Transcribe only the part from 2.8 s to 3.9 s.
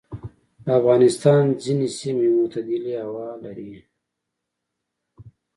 هوا لري.